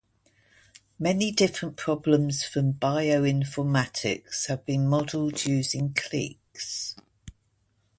Many 0.97 1.29
different 1.31 1.77
problems 1.77 2.43
from 2.43 2.73
bioinformatics 2.73 4.47
have 4.47 4.65
been 4.65 4.87
modeled 4.87 5.45
using 5.45 5.93
cliques. 5.93 6.95